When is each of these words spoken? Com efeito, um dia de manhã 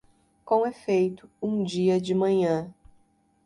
Com 0.43 0.65
efeito, 0.65 1.29
um 1.43 1.63
dia 1.63 2.01
de 2.01 2.15
manhã 2.15 2.73